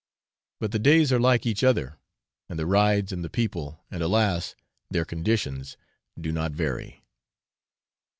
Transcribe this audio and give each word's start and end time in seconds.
But 0.59 0.71
the 0.71 0.79
days 0.79 1.13
are 1.13 1.19
like 1.19 1.45
each 1.45 1.63
other; 1.63 1.99
and 2.49 2.57
the 2.57 2.65
rides 2.65 3.11
and 3.11 3.23
the 3.23 3.29
people, 3.29 3.85
and, 3.91 4.01
alas! 4.01 4.55
their 4.89 5.05
conditions, 5.05 5.77
do 6.19 6.31
not 6.31 6.53
vary. 6.53 7.03